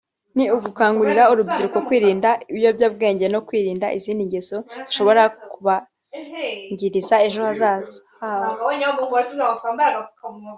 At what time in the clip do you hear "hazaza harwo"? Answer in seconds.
7.47-8.65